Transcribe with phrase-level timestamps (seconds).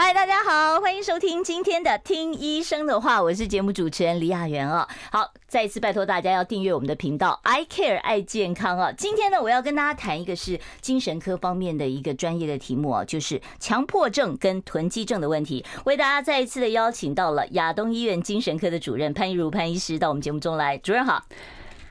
[0.00, 4.86] 嗨，大家好，欢迎收听今天的《听医生的话》，我是节目主持人李雅媛哦。
[5.10, 8.92] 好，再一次拜托大家要订阅我们的频道，I Care 爱健康啊。
[8.92, 15.64] 今天呢，我要跟大家谈一个是精神科方面的一个专业的题目啊，就是强迫症跟囤积症的问题。
[15.84, 21.24] 为大家再一次的邀请到了亚东医院精神科的主任潘一如潘医师到我们节目中来，主任好。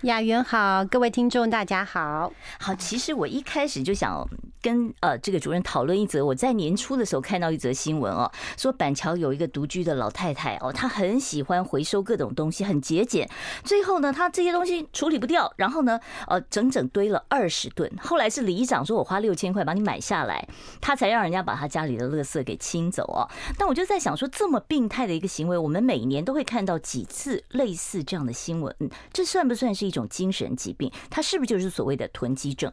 [0.03, 2.31] 雅媛好，各位听众大家好。
[2.59, 4.23] 好，其实我一开始就想
[4.61, 13.27] 跟呃这个主任讨论一则，我在年初的时候看到一则新闻哦，说板桥有一个独居的老太太哦，她很喜欢回收各种东西，很节俭。
[13.63, 17.91] 最后呢，她这些东西处理不掉，然后呢，呃，整整堆了二十吨。
[17.99, 20.47] 后来是里长说，我花六千块把你买下来，
[20.79, 23.27] 他才让人家把他家里的垃圾给清走哦。
[23.57, 28.75] 但我就在想说，这么病态的一个行为，我们每年都会看到几次类似这样的新闻，
[29.11, 32.71] 这算不算是一种精神疾病，它是不是就是所谓的囤积症？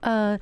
[0.00, 0.38] 呃。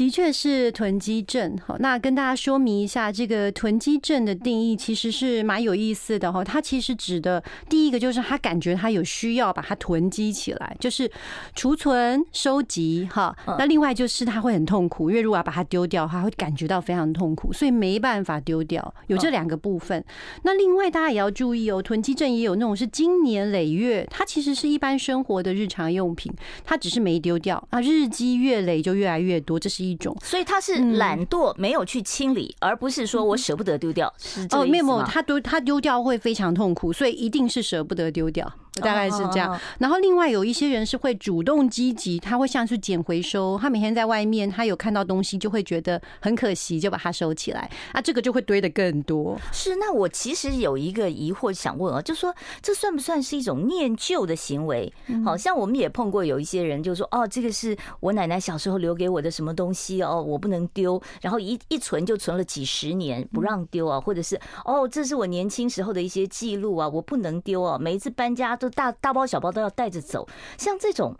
[0.00, 6.42] 的确是囤积症，好，那跟大家说明一下，这个囤积症的定义其实是蛮有意思的哈。
[6.42, 11.10] 它其实指的第一个就是他感觉他有需要把它囤积起来，就是
[11.54, 13.36] 储存、收集哈。
[13.58, 18.94] 那另外就是他会很痛苦，因为如果要把它丢掉，他会感觉到非常痛苦，所以没办法丢掉。
[19.08, 20.02] 有这两个部分。
[20.44, 26.32] 那另外大家也要注意哦，囤积症也有那种是经年累月，它其实是一般生活的日常用品，
[26.64, 29.89] 它只是没丢掉啊，日积月累就越来越多，这是一。
[29.90, 34.94] 一种，所以他是懒惰，没有去清理，而不是说我舍不得丢掉，是这个意思吗？
[34.94, 38.50] 哦，没有，他丢他丢掉会非常痛苦，所以一定是舍不得丢掉。
[38.74, 47.70] 大概是这样，然后另外有一些人是会主动积极，他会像是捡回收，他每天在外面，他有看到东西就会觉得很可惜，就把它收起来。
[47.92, 49.38] 啊，这个就会堆得更多。
[49.52, 54.92] 是，那我其实有一个疑惑想问啊，就说这算不算是一种念旧的行为？
[55.24, 68.70] 好像我们也碰过有一些人就说哦，这个是我奶奶小时候留给我的什么东西哦，我不能丢，然后一一存就存了几十年不让丢啊，或者是哦，这是我年轻时候的一些记录啊，我不能丢啊，每一次搬家都。
[68.70, 70.26] 大大包小包都要带着走，
[70.56, 71.14] 像这种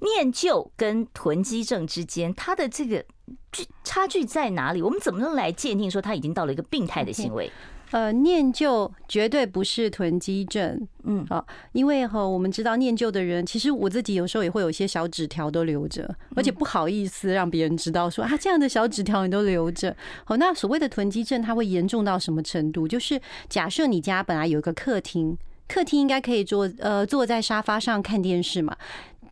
[0.00, 3.04] 念旧跟囤积症之间，它的这个
[3.52, 4.82] 距差距在哪里？
[4.82, 7.50] 我们怎么能来鉴定说他已经到了一个病态的行为？
[7.92, 19.96] 呃，念旧绝对不是囤积症，嗯，好，因为哈，我们知道念旧的人，其实我自己有时候也会有一些小纸条都留着，而且不好意思让别人知道说啊，这样的小纸条你都留着。
[20.24, 22.88] 好，那所谓的囤积症，它会严重到什么程度？
[22.88, 25.38] 就是假设你家本来有一个客厅。
[25.68, 28.76] 客厅应该可以坐，呃，坐在沙发上看电视嘛。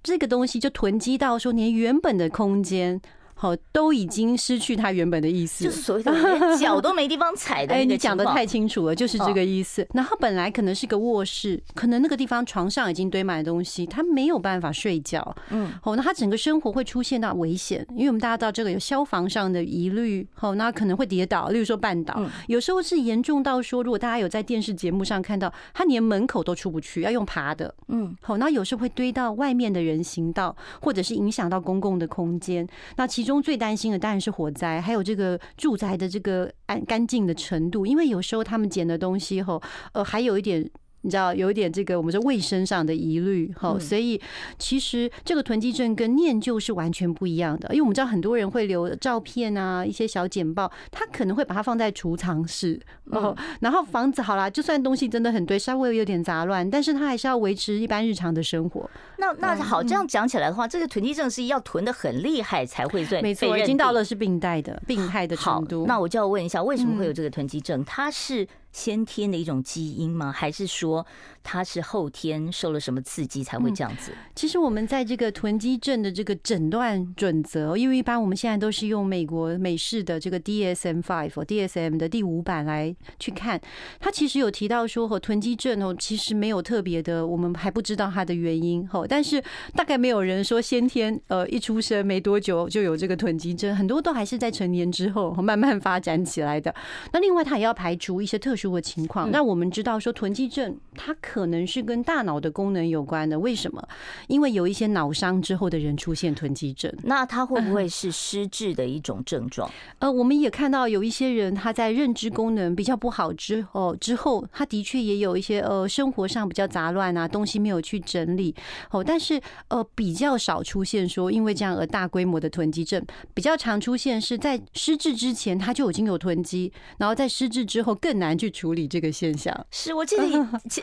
[0.03, 3.00] 这个东西就囤积到说，连原本的空间。
[3.34, 7.75] 好，都已经失去它原本的意思，就是所谓的连脚都没地方踩的。
[7.75, 9.87] 哎，你讲的太清楚了，就是这个意思。
[9.93, 15.37] 然后本来可能是个卧室，可能那个地方床上已经堆满了东西，他没有办法睡觉。
[15.50, 20.27] 嗯，好，那他整个生活会出现到危险，因为我们大家知道这个有消防上的疑虑。
[20.34, 27.75] 好，那可能会跌倒，例如说绊倒，有时候是严重到说，如果大家有在电视节目上看到，他连门口都出不去，要用爬的。
[27.89, 32.67] 嗯，好，那有时候会堆到外面的人行道，或者是影响到公共的空间。
[32.97, 39.61] 那其中最担心的当然是火灾，还有这个住宅的这个安干净的程度，因为有时候他们捡的东西后，
[39.95, 40.71] 呃，还有一点。
[41.05, 44.19] 你知道有一点这个我们说卫生上的疑虑哈，所以
[44.59, 47.69] 其实这个囤积症跟念旧是完全不一样的。
[47.73, 53.37] 因为我们知道很多人会留照片啊，一些小简报，他可能会把它放在储藏室哦。
[53.61, 58.91] 然后房子好啦，就算东西真的很堆，稍微有点杂乱，但是他还是要维持一般日常的生活。
[59.19, 63.23] 那那好，这样讲起来的话，这个囤积症是要囤的很厉害才会算。
[63.23, 65.85] 没错，已经到了是病态的病态的程度。
[65.87, 67.85] 那我就要问一下，为什么会有这个囤积症？
[67.85, 68.49] 它是？
[68.75, 70.33] 先天的一种基因吗？
[70.33, 71.07] 还是说
[71.44, 74.10] 他是后天受了什么刺激才会这样子？
[74.12, 83.61] 嗯，其实我们在这个囤积症的这个诊断准则，因为一般我们现在都是用美国美式的这个 DSM five DSM 的第五版来去看，
[84.00, 89.05] 他其实有提到说和囤积症哦，其实没有特别的，我们还不知道它的原因哈。
[89.06, 89.43] 但是
[89.75, 96.75] 大概没有人说先天呃一出生没多久就有这个囤积症，很多都还是在成年之后慢慢发展起来的。
[97.12, 103.39] 那另外他也要排除一些特殊的情况，那我们知道说囤积症它可能是跟大脑的功能有关的。
[103.39, 103.89] 为什么？
[104.29, 109.71] 因为有一些脑伤之后的人出现囤积症，那他会不会是失智的一种症状？
[109.99, 118.55] 呃，我们也看到有一些人他在认知功能比较不好之后，之后他的确也有一些呃生活上比较杂乱啊，东西没有去整理
[118.91, 129.55] 哦，但是呃比较少出现说因为这样而大规模的囤积症，比较常出现是在失智之前他就已经有囤积，然后在失智之后更难去处理这个现象。
[129.71, 130.25] 是我记得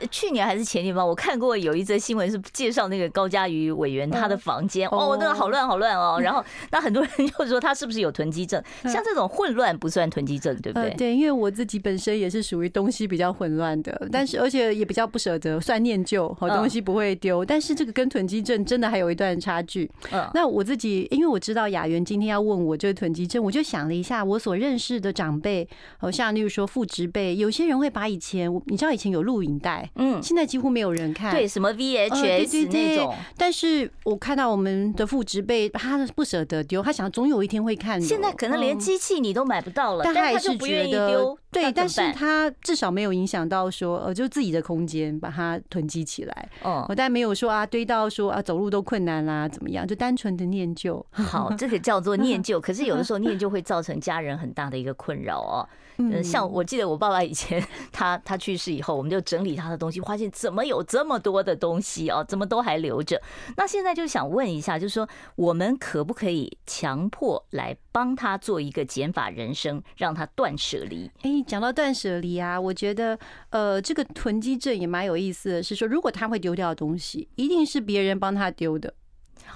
[0.09, 8.61] 去年还是前年吧，我看过有一则新闻是介绍那个高嘉瑜委员他的房间哦，那个好乱好乱哦，然后 那很多人就说他是不是有囤积症？
[8.83, 10.93] 像这种混乱不算囤积症，对不对？
[10.97, 17.43] 对，因为我自己本身也是属于东西比较混乱的，但是而且也比较不舍得，算念旧，好东西不会丢。
[17.45, 19.89] 但是这个跟囤积症真的还有一段差距。
[20.33, 25.67] 那我自己因为我知道雅媛今天要问我这个囤积症，我就想了一下，我所认识的长辈，
[25.97, 33.13] 好像例如说父执辈，有些人会把以前你知道以前有录影带，嗯，现在几乎没有人看，对，什么 VHS 那种。
[33.35, 38.01] 但是我看到我们的父执辈，他不舍得丢，他想总有一天会看。
[38.01, 41.37] 现在可能连机器你都买不到了，但他还是不愿意丢。
[41.51, 46.49] 对，但是他至少没有影响到说，呃，就自己的空间把它囤积起来。
[46.63, 49.85] 哦，但没有说啊，堆到说啊，走路都困难啦，怎么样？
[49.85, 51.05] 就单纯的念旧。
[51.11, 52.57] 好，这个叫做念旧。
[52.61, 55.67] 可是有的时候念旧会造成家人很大的一个困扰哦。
[55.97, 57.61] 嗯，像我记得我爸爸以前
[57.91, 63.21] 他他去世以后，我们就整理他的东西，发现怎么有这么多的东西哦，怎么都还留着。
[63.57, 71.09] 那现在就想问一下，就是说我们可不可以强迫来帮他做一个减法人生，让他断舍离？
[71.21, 73.17] 哎，讲到断舍离啊，我觉得
[73.49, 78.93] 呃，这个囤积症也蛮有意思的，是说如果他会丢掉的东西，一定是别人帮他丢的。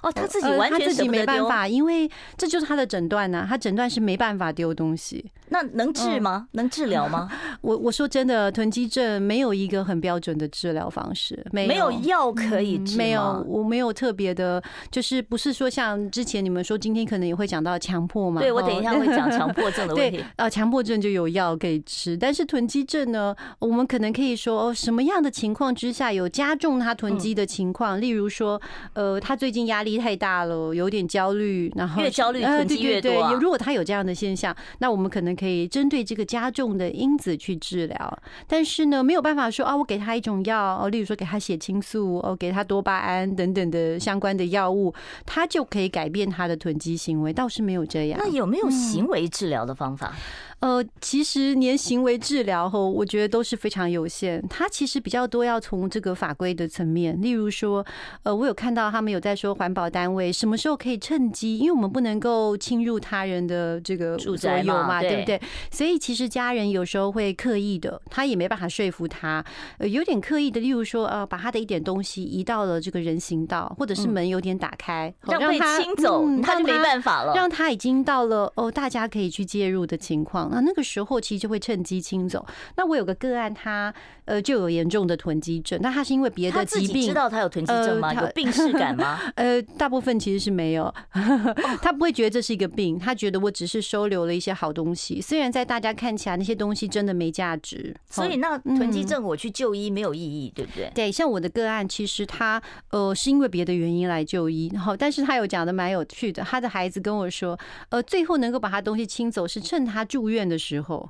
[0.02, 3.46] 哦，他自己完全他自己没办法，因为这就是他的诊断呐。
[3.48, 6.50] 他诊断是没办法丢东西，那能治吗？
[6.52, 7.32] 能治疗吗？
[7.66, 18.40] 我我说真的，囤积症没有一个很标准的治疗方式，没有药可以治，没有，我没有特别的，就是不是说像之前你们说今天可能也会讲到强迫嘛？
[18.40, 20.24] 对，我等一下会讲强迫症的 问题。
[20.36, 28.00] 啊，强迫症就有药可以吃，但是囤积症呢，我们可能可以说哦，什么样的情况之下有加重他囤积的情况？
[28.00, 28.62] 例如说，
[28.94, 33.34] 呃，他最近压力太大了，有点焦虑，然后越焦虑囤积越多。
[33.42, 38.19] 如果他有这样的现象，那我们可能可以针对这个加重的因子去治疗。
[38.48, 44.94] 但是呢，没有办法说啊，我给他一种药哦，例如说给他血清素哦，给他多巴胺等等的相关的药物，
[45.25, 48.19] 他就可以改变他的囤积行为，倒是没有这样。
[48.22, 50.13] 那有没有行为治疗的方法？
[50.60, 54.44] 呃，其实连行为治疗后，我觉得都是非常有限。
[54.50, 57.86] 它其实比较多要从这个法规的层面，例如说，
[58.24, 65.40] 呃，我有看到他们有在说环保单位什么时候可以趁机，因为我们不能够侵入他人的这个所有嘛，对不对？
[65.69, 69.46] 所以其实家人有时候会刻意的，他也没办法说服他，
[69.78, 80.45] 呃，有点刻意的，例如说，呃，把他的一点东西移到了这个人行道，或者是门有点打开，让他清走，他就没办法了，让他已经到了哦，大家可以去介入的情况。
[80.52, 82.46] 那那个时候其实就会趁机清走。
[82.78, 83.94] 那我有个个案，他
[84.26, 85.80] 呃就有严重的囤积症。
[85.82, 88.14] 那他是因为别的疾病，知道他有囤积症吗？
[88.14, 89.20] 有病识感吗？
[89.36, 90.94] 呃，大部分其实是没有。
[91.82, 95.22] 他不会觉得这是一个病，他觉得我只是收留了一些好东西。
[95.22, 100.92] 虽然在大家看起来那些东西真的没价值，所以那囤积症我去就医没有意义，对不对？
[100.96, 106.44] 对，像我的个案，其实他呃是因为别的原因来就医，然后但是他有讲的蛮有趣的。
[106.44, 107.58] 他的孩子跟我说，
[107.90, 110.76] 呃，最后能够把他东西清走是趁他住院的时候。
[110.76, 111.10] 时候，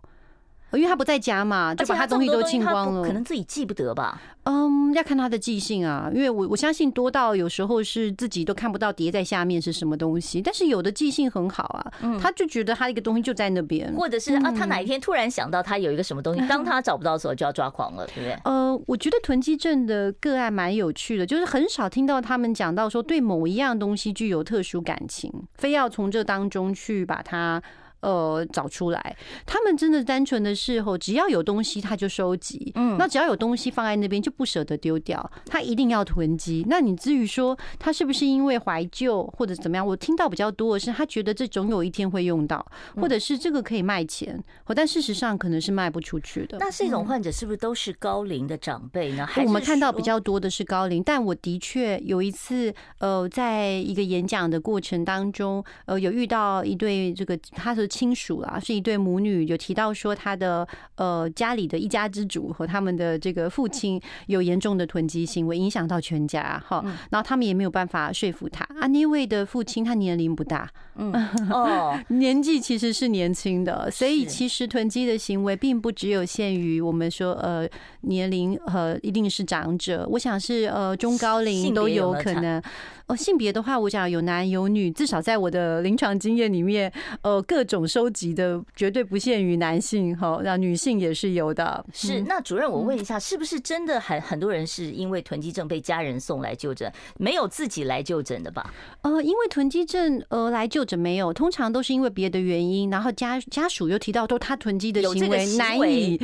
[0.71, 3.07] 因为他不在家嘛，就把他东西都清光了。
[3.07, 4.21] 可能自己记不得吧？
[4.43, 6.11] 嗯，要看他的记性啊。
[6.13, 18.33] 因为我我相信多到有时候是自己都看不到叠在下面是什么东西，但是有的记性很好啊，他就觉得他一个东西就在那边，或者是啊，他哪一天突然想到他有一个什么东西，当他找不到的时候就要抓狂了，对不对？
[18.43, 27.61] 呃，我觉得囤积症的个案蛮有趣的，就是很少听到他们讲到说对某一样东西具有特殊感情，非要从这当中去把它。
[28.01, 29.15] 呃，找出来，
[29.47, 36.63] 他们真的单纯的是候，只要有东西他就收集，嗯，那只要有东西放在那边就不舍得丢掉，他一定要囤积。
[36.69, 39.87] 那你至于说他是不是因为怀旧或者怎么样？
[39.87, 42.63] 我听到比较多的是，他觉得这总有一天会用到，
[42.95, 44.39] 或者是这个可以卖钱，
[44.75, 46.59] 但事实上可能是卖不出去的。
[46.59, 49.27] 那这种患者是不是都是高龄的长辈呢？
[49.37, 57.87] 我们看到比较多的是高龄，但我的确有一次，呃，在一个演讲的过程当中，呃，有遇到一对这个他的。
[57.95, 66.83] 亲属啦，是一对母女，有提到说他的呃家里的一家之主和他们的这个父亲有严重的囤积行为，影响到全家哈。
[67.09, 68.65] 然后他们也没有办法说服他。
[68.81, 71.13] 啊，那位的父亲他年龄不大，嗯。
[71.49, 77.65] 哦， 年纪其实是年轻的，所以其实囤积的行为并不只有限于我们说呃
[78.01, 82.61] 年龄和一定是长者，我想是呃中高龄都有可能。
[83.07, 91.83] 哦，性别的话，我想有男有女，至少在我的临床经验里面，呃，各种收集的绝对不限于男性哈，那女性也是有的。
[91.91, 98.73] 是，那主任，我问一下，是不是真的很很多人是因为囤积症被家人送来就诊，没有自己来就诊的吧？
[99.01, 106.19] 呃，因为囤积症呃来就诊没有，通常都是因为别的原因，然后家家属又提到都他囤积的行为难以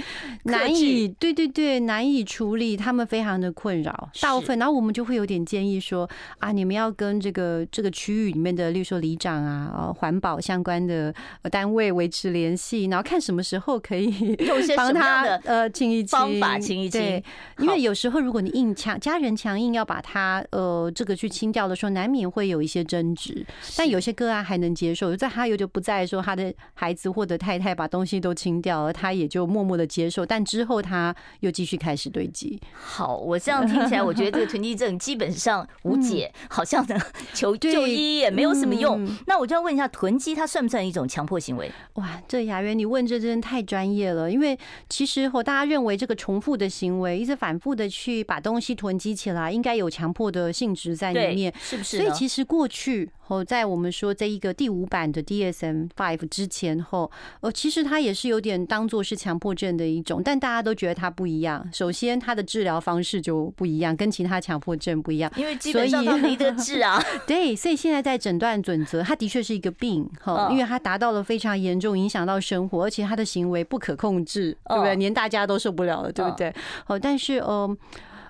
[0.46, 6.72] 难以，对对对，难以处理，他们非常的困扰，大部分，然后我们就会有点建议说啊，你们。
[6.72, 11.14] 要跟这个这个区域里面的，例如说里长啊、环保相关的
[11.50, 14.36] 单位维持联系，然后看什么时候可以
[14.76, 17.00] 帮他呃清一清方法清一清。
[17.00, 17.24] 对，
[17.60, 23.46] 因为有时候如果你硬强家人强硬要把他呃这个去清掉的时候，难免会有一些争执。
[23.78, 30.26] 但有些个案还能接受，在他有就不在说他的孩子或者太太把东西都清掉了，他也就默默的接受。
[30.26, 32.60] 但之后他又继续开始堆积。
[32.74, 36.34] 好，我这样听起来，我觉得这个囤积症基本上 无解。
[36.50, 36.64] 好。
[36.72, 36.98] 这样的
[37.34, 39.06] 求就医也没有什么用。
[39.28, 41.72] 那我就要问一下，囤积它算不算一种强迫行为？
[41.94, 44.30] 哇，这雅媛你问这真的太专业了。
[44.30, 44.58] 因为
[44.90, 52.00] 其实和大家认为这个重复的行为，一直反复的去把东西囤积起来，应该有强迫的性质在里面，是不是？
[52.00, 53.10] 所以其实过去。
[53.32, 57.10] 哦，在我们说这一个第五版的 DSM Five 之前后，
[57.40, 61.66] 呃，其实它也是有点当做是强迫症的一种，但大家都觉得它不一样。
[61.72, 67.02] 首先，它的治疗方式就不一样，跟其他强迫症不一样，因为基本上它没得 治啊。
[67.26, 74.94] 对，所以现在在诊断准则，它的确是一个病，哈，因为它达到了非常严重，影响到生活，而且它的行为不可控制，对不对？
[74.98, 76.54] 连大家都受不了了，对不对？
[76.88, 77.78] 哦，但是，呃。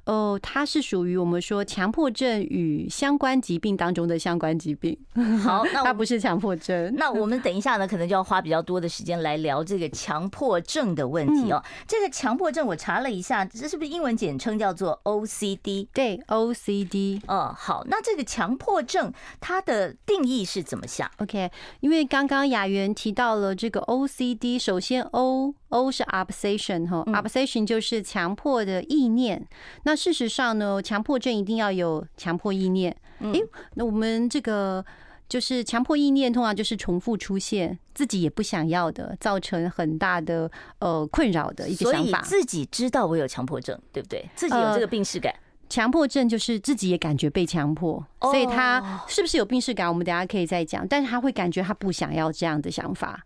[0.06, 4.98] 哦，它是属于我们说强迫症与相关疾病当中的相关疾病。
[5.44, 6.94] 好，那 它不是强迫症。
[6.96, 11.64] 那我们等一下呢，可能就要花比较多的时间来聊这个强迫症的问题哦。
[11.88, 15.88] 这个强迫症我查了一下，这是不是英文简称叫做 OCD？
[15.94, 17.22] 对，OCD。
[17.28, 25.54] 哦，好，那这个强迫症它的定义是怎么想？OK，因为刚刚雅媛提到了这个 OCD，首先 O。
[25.72, 29.46] O 是 obsession 哈，obsession 就是强迫的意念。
[29.84, 32.96] 那事实上呢，强迫症一定要有强迫意念。
[33.20, 33.42] 诶，
[33.76, 34.86] 那我们这个
[35.30, 40.50] 就是强迫意念，通常就是重复出现，自己也不想要的，造成很大的
[40.80, 42.22] 呃困扰的一个想法。
[42.22, 44.30] 自己知道我有强迫症，对不对？
[44.36, 45.34] 自己有这个病耻感。
[45.70, 49.88] 强迫症就是自己也感觉被强迫，所以他是不是有病耻感？
[49.88, 50.86] 我们等下可以再讲。
[50.86, 53.26] 但是他会感觉他不想要这样的想法。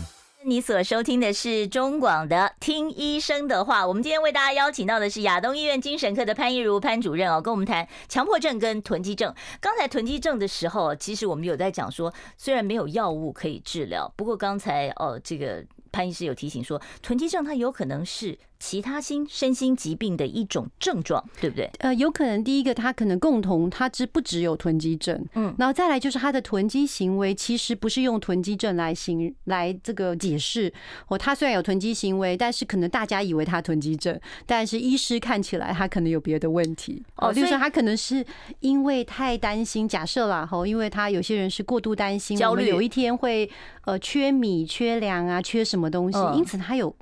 [0.43, 9.31] 你所收听的是中广的《听医生的话》，我们今天为大家邀请到的是亚东医院精神科的潘一如潘主任哦，跟我们谈强迫症跟囤积症。
[9.59, 18.39] 刚才囤积症的时候，其实我们有在讲说，虽然没有药物可以治疗，不过刚才哦，这个潘医师有提醒说，囤积症它有可能是。
[18.61, 21.67] 其他心身心疾病的一种症状，对不对？
[21.79, 30.71] 呃，有可能第一个，他可能共同，他只不只有囤积症，嗯，然后再来就是他的囤积行为，其实不是用囤积症来行来这个解释。
[31.07, 37.01] 哦，他虽然有囤积行为，但是可能大家以为他囤积症，但是医师看起来他可能有别的问题。
[37.15, 38.23] 哦，就是他可能是
[38.59, 43.49] 因为太担心，假设啦，吼，因为他有些人是过度担心，焦虑，有一天会
[43.85, 46.95] 呃缺米、缺粮啊，缺什么东西，因此他有。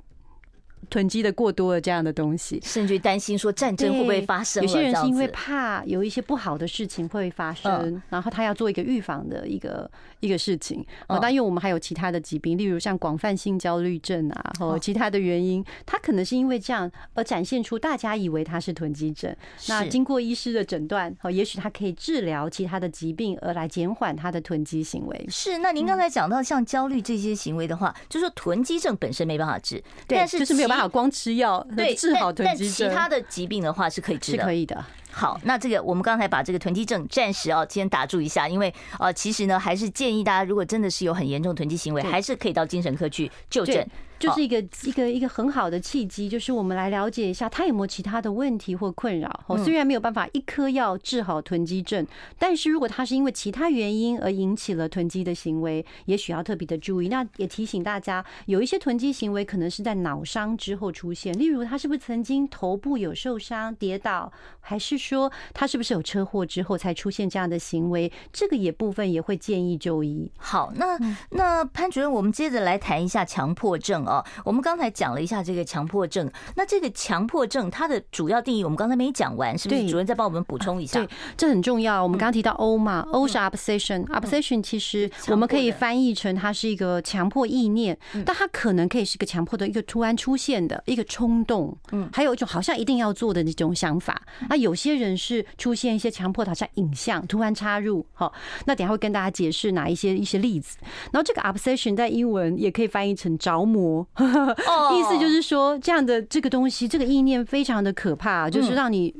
[0.88, 4.62] 囤积的过多的这样的东西，甚至担心说战争会不会发生？
[4.62, 9.88] 有些人是因为怕有一些不好的事情会发生，然后他要做一个预防的一个
[10.20, 10.84] 一个事情。
[11.06, 19.34] 哦，但因为我们还有其他的疾病，例如像广泛性焦虑症啊，或其他的原因，他可能是因为这样而展现出大家以为他是囤积症。
[19.68, 25.26] 那经过医师的诊断，哦，也许他可以治疗其他的疾病，而来减缓他的囤积行为。
[25.28, 25.58] 是。
[25.58, 30.88] 那您刚才讲到像焦虑这些行为的话，就是说囤积症本身没办法治，但是就是没有办法。
[30.90, 34.84] 光吃药对治好囤积症，但其他的疾病的话是可以治的，是可以的。
[35.12, 43.86] 好，那这个我们刚才把这个囤积症暂时哦先打住一下，因为呃，其实呢还是建议大家，如果真的是有很严重囤积行为，还是可以到精神科去就诊。
[44.20, 49.44] 就是一个一个一个很好的契机，就是我们来了解一下他有没有其他的问题或困扰。
[49.46, 52.06] 哦，虽然没有办法一颗药治好囤积症，
[52.38, 57.08] 但是如果他是因为其他原因而引起了囤积的行为，也许要特别的注意。
[57.08, 68.12] 那也提醒大家，有一些囤积行为可能是在脑伤之后出现，例如他是不是曾经头部有受伤、跌倒，还是说他是不是有车祸之后才出现这样的行为？
[68.30, 70.30] 这个也部分也会建议就医。
[70.36, 70.98] 好，那
[71.30, 74.09] 那潘主任，我们接着来谈一下强迫症。
[74.10, 79.88] 哦，我们刚才讲了一下这个强迫症，那这个强迫症它的主要定义，我们刚才没讲完，是不是？
[79.88, 80.98] 主任再帮我们补充一下。
[80.98, 82.02] 对，这很重要。
[82.02, 94.20] 我们刚刚提到 O 嘛，O 是 obsession，obsession 其实我们可以翻译成它是一个强迫意念，但它可能可以是个强迫的一个突然出现的一个冲动，嗯，还有一种好像一定要做的那种想法。
[94.48, 98.04] 那有些人是出现一些强迫的，好像影像突然插入。
[98.12, 98.32] 好，
[98.66, 100.78] 那等下会跟大家解释哪一些一些例子。
[101.12, 103.99] 然后这个 obsession 在英文也可以翻译成着魔。
[104.18, 109.14] 意思就是说，这样的这个东西，这个意念非常的可怕，就是让你，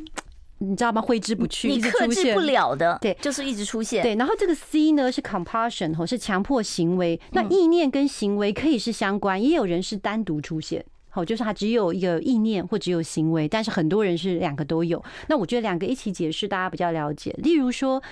[0.58, 1.00] 你知道吗？
[1.00, 4.02] 挥之不去，你克制不了的，对，就是一直出现。
[4.02, 7.20] 对，然后这个 C 呢是 compulsion 吼，是强迫行为。
[7.32, 15.02] 那意念跟行为可以是相关，也有人是单独出现，好，就是他只有一个意念或只有行为，但是很多人是两个都有。
[15.28, 17.34] 那我觉得两个一起解释，大家比较了解。
[17.38, 18.02] 例如说。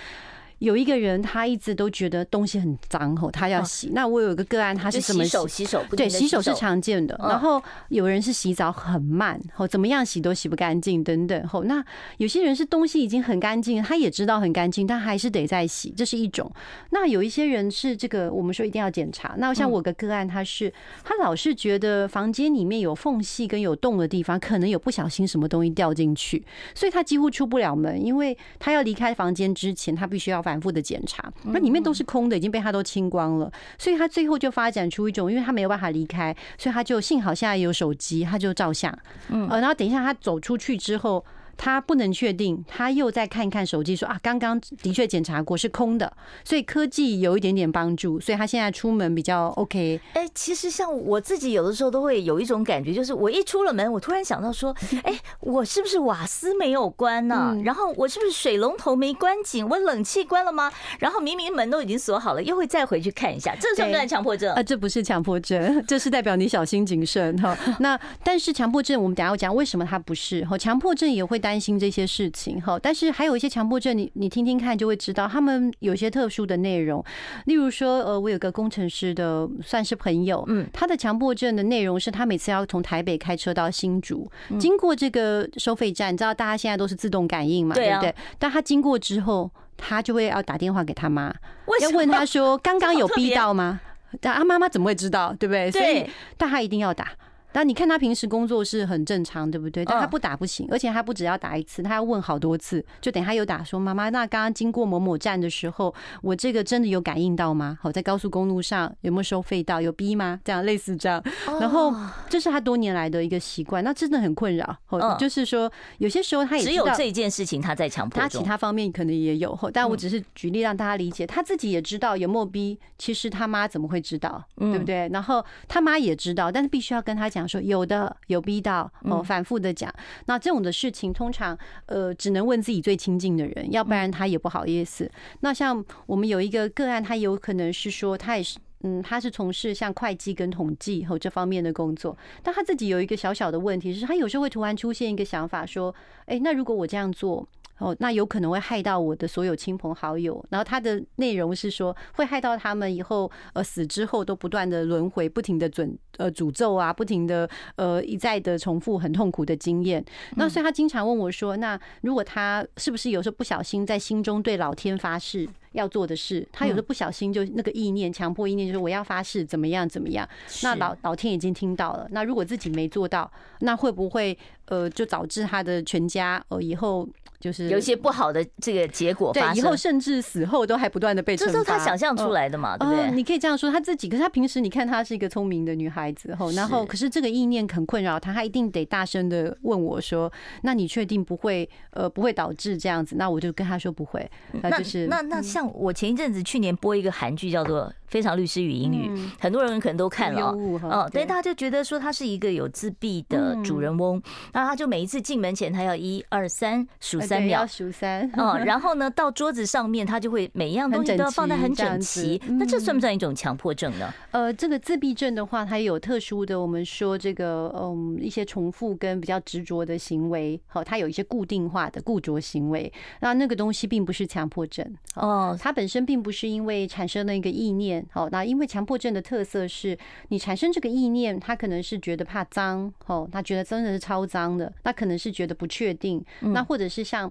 [0.59, 3.91] 有一个人，他一直都觉得东西很脏吼，他要洗。
[3.95, 5.29] 那我有一个个案，他是怎么洗？
[5.29, 7.17] 洗手，洗手，对，洗手是常见的。
[7.23, 11.63] 然后有人是洗澡很慢，吼，怎么样洗都洗不干净，等等吼。
[11.63, 11.85] 那
[12.17, 16.51] 有些人是东西已经很干净，他也知道很干净，但还是得再洗，这是一种。
[16.91, 19.37] 那有一些人是这个，我们说一定要检查。
[19.39, 20.73] 那像我个个案，他是
[21.05, 30.43] 他老是觉得房间里面有缝隙跟有洞的地方，可能有不小心什么东西掉进去，所以他几乎出不了门，因为他要离开房间之前，他必须要。
[30.49, 38.91] 反复的检查，那里面都是空的，已经被他都清光了，所以他最后就发展出一种，因为他没有办法离开，所以他就幸好现在有手机，他就照相，
[39.29, 41.23] 嗯，然后等一下他走出去之后。
[41.59, 46.11] 他不能确定，他又再看一看手机，说啊，刚刚的确检查过是空的，
[46.45, 50.01] 所以科技有一点点帮助，所以他现在出门比较 OK。
[50.15, 54.73] 哎，其实像我自己有的时候都会有一种感觉，就是我一出了门，我突然想到说，
[55.03, 57.57] 哎，我是不是瓦斯没有关呢？
[57.65, 59.69] 然后我是不是水龙头没关紧？
[59.69, 60.73] 我冷气关了吗？
[61.01, 64.55] 然后明明门都已经锁好了，又会再回去看一下，这算不算强迫症？
[64.55, 67.59] 啊，这不是强迫症， 这是代表你小心谨慎哈。
[67.81, 70.45] 那但是强迫症，我们等下要讲为什么它不是。
[70.45, 71.48] 哈，强迫症也会带。
[71.49, 77.03] 担心这些事情哈，但是还有一些强迫症，你你听听看就会知道，他们有些特殊的内容。
[77.47, 84.31] 例如说，呃，我有个工程师的算是朋友，嗯，他的强迫症的内容是他每次要从台北开车到新竹，
[84.61, 88.15] 经过这个收费站，你知道大家现在都是自动感应嘛，对不对？
[88.39, 91.35] 但他经过之后，他就会要打电话给他妈，
[91.81, 93.81] 要问他说 刚刚有逼到吗？
[94.21, 95.71] 但他妈妈怎么会知道，对不对？
[95.71, 96.05] 所以，
[96.37, 97.11] 但他一定要打。
[97.59, 99.85] 但你看他平时工作是很正常，对不对？
[99.85, 102.85] 但他不打不行，而且他不只要打一次，他要问好多次。
[103.01, 105.93] 就等他有打说，妈妈，那刚刚经过某某站的时候，
[106.23, 107.77] 我这个真的有感应到吗？
[107.83, 109.81] 好，在高速公路上有没有收费到？
[109.81, 110.39] 有逼吗？
[110.45, 111.21] 这样类似这样。
[111.61, 111.93] 然后
[112.29, 114.79] 这是他多年来的一个习惯，那真的很困扰。
[115.19, 115.69] 就是说
[115.99, 119.59] 有些时候他也只有这件事情他在强迫，他其他方面可能也有。
[119.73, 124.45] 但我只是举例让大家理解，他自己也知道有没有逼，其实他妈怎么会知道？
[124.57, 125.09] 对不对？
[125.13, 127.48] 然后他妈也知道，但是必须要跟他讲。
[127.49, 129.93] 说有的有逼到哦，反复的讲，
[130.27, 131.57] 那这种的事情通常
[131.87, 135.11] 呃只能问自己最亲近的人，要不然他也不好意思。
[135.41, 145.93] 那像我们有一个个案，他有可能是说他也是嗯，他是从事像会计跟统计和这方面的工作，但他自己有一个小小的问题，是他有时候会突然出现一个想法，说，
[146.27, 147.49] 哎，那如果我这样做。
[147.79, 150.45] 哦，那有可能会害到我的所有亲朋好友。
[150.51, 160.05] 然后他的内容是说，会害到他们以后呃死之后都不断的轮回，不停的准呃诅咒啊，不停的呃一再的重复很痛苦的经验。
[160.37, 170.29] 那所以他经常问我说，那如果他是不是有时候不小心在心中对老天发誓要做的事，他有时候不小心就那个意念强迫意念就是我要发誓怎么样怎么样。
[170.63, 177.09] 那老老天已经听到了，那如果自己没做到，那会不会呃就导致他的全家呃以后？
[177.41, 183.13] 就是有一些不好的这个结果，对，以后甚至死后都还不断的被这都是他想象出来的嘛，对不对？
[183.13, 194.29] 你可以这样说，他自己，可是他平时你看他是一个聪明的女孩子后，然后可是这个意念很困扰他，他一定得大声的问我说：“那你确定不会呃不会导致这样子？”那我就跟他说不会，
[194.61, 197.93] 那就是那那像我前一阵子去年播一个韩剧叫做。
[198.09, 199.07] 非常律师与英语》，
[199.39, 200.51] 很多人可能都看了
[200.83, 201.07] 哦。
[201.13, 204.19] 对，大家就觉得说他是一个有自闭的主人翁，
[204.55, 212.41] 那他就每一次进门前，他要一二三数三秒，数三哦， 然后呢，到桌子上面，他就会每一样东西都要放在很整齐。
[212.49, 214.11] 那这算不算一种强迫症呢？
[214.31, 222.91] 呃，这个自闭症的话，它有特殊的，我们说这个嗯一些重复跟比较执着的行为，好，它有一些固定化的固着行为，
[223.21, 229.97] 那那个东西并不是强迫症哦，它本身并不是因为产生了一个意念，哦，那因为强迫症的特色是
[230.29, 237.31] 你产生这个意念，他可能是觉得怕脏，哦，他觉得真的是超脏的，那可能是觉得不确定，那或者是像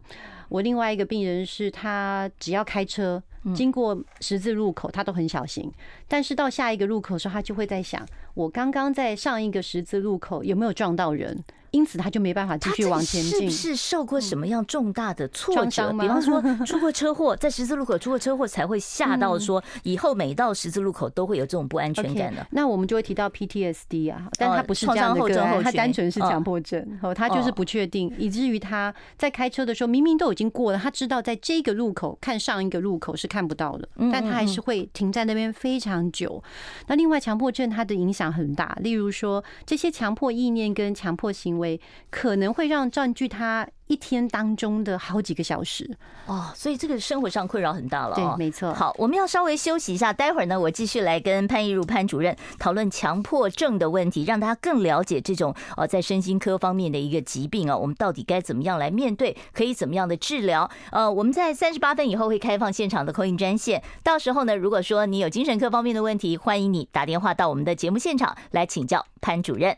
[0.50, 3.22] 我另外一个病人是，他只要开车
[3.56, 5.72] 经过十字路口，他都很小心，
[6.08, 11.44] 但是到下一个路口的时候，他就会在想，我刚刚在上一个十字路口有没有撞到人？
[11.72, 13.32] 因此他就没办法继续往前进。
[13.32, 15.92] 是不是受过什么样重大的挫折？
[15.94, 22.46] 比方说 出过车祸，在十字路口 出过车祸，才会吓到说以后每到十字路口都会有这种不安全感的。
[22.52, 36.44] 那我们就会提到 PTSD 啊，但他不是这样的个案，他单纯是强迫症，哦，他就是不确定，以至于他在开车的时候明明都已经过了，他知道在这个路口看上一个路口是看不到的，但他还是会停在那边非常久。
[36.88, 41.80] 那另外强迫症它的影响很大，例如说这些强迫意念跟强迫行为。
[42.10, 48.16] 可能会让占据他一天当中的好几个小时哦，所以这个生活上困扰很大了。
[48.16, 48.74] 对，没错。
[48.74, 60.70] 好，我们要稍微休息一下，待会儿呢，我继续来跟潘义儒潘主任讨论强迫症的问题，让大家更了解这种呃在身心科方面的一个疾病啊，我们到底该怎么样来面对，可以怎么样的治疗？
[60.92, 69.78] 呃，我们在三十八分以后会开放现场的 call in 专线，到时候呢，如果说你有精神科方面的问题，欢迎你打电话到我们的节目现场来请教潘主任。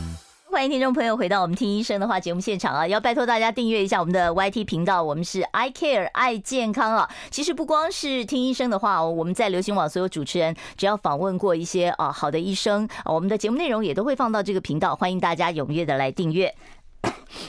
[0.51, 2.85] 欢迎听众朋友回到我们听医生的话节目现场啊！
[2.85, 7.09] 要拜托大家订阅一下我们的 YT 频道，我们是 I Care 爱健康啊。
[7.29, 16.53] 其实不光是听医生的话，我们在流行网所有主持人只要访问过一些啊好的医生，我们的节目内容也都会放到这个频道，欢迎大家踊跃的来订阅。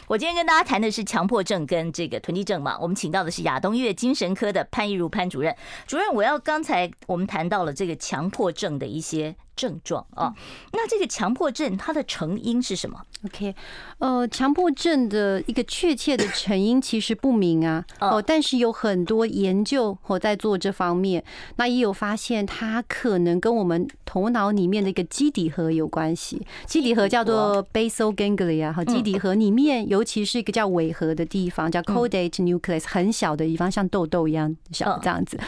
[0.07, 5.55] 我今天跟大家谈的是强迫症跟这个囤积症嘛，我们请到的是亚东医院精神科的潘义儒潘主任。
[5.89, 9.35] 主任，我要刚才我们谈到了这个强迫症的一些。
[9.55, 10.35] 症状啊，
[10.73, 13.55] 那这个强迫症它的成因是什么？OK，
[13.99, 21.23] 呃，强迫症的一个确切的成因其实不明啊，哦，但是有很多研究我在做这方面，
[21.57, 26.45] 那也有发现它可能跟我们头脑里面的一个基底核有关系。
[26.67, 35.39] 基底核叫做 basal ganglia，哈，基底核里面尤其是一个叫尾核的地方，叫 caudate nucleus，很小的地方，像痘痘一样小这样子。